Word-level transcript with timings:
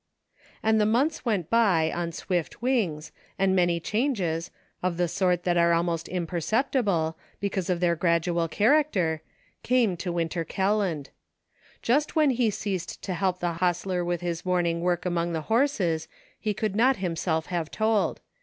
And 0.63 0.81
the 0.81 0.87
months 0.87 1.25
went 1.25 1.51
by 1.51 1.91
on 1.91 2.11
swift 2.11 2.59
wings, 2.59 3.11
and 3.37 3.55
many 3.55 3.79
changes, 3.79 4.49
of 4.81 4.97
the 4.97 5.07
sort 5.07 5.43
that 5.43 5.57
are 5.57 5.73
almost 5.73 6.07
imper 6.07 6.41
ceptible, 6.41 7.13
because 7.39 7.69
of 7.69 7.79
their 7.81 7.95
gradual 7.95 8.47
character, 8.47 9.21
came 9.61 9.95
to 9.97 10.11
Winter 10.11 10.43
Kelland. 10.43 11.11
Just 11.83 12.15
when 12.15 12.31
he 12.31 12.49
ceased 12.49 13.03
to 13.03 13.13
help 13.13 13.41
the 13.41 13.53
hostler 13.59 14.03
with 14.03 14.21
his 14.21 14.43
morning 14.43 14.81
work 14.81 15.05
among 15.05 15.33
the 15.33 15.41
horses, 15.53 16.07
he 16.39 16.55
could 16.55 16.75
not 16.75 16.95
himself 16.95 17.45
have 17.45 17.69
told. 17.69 18.21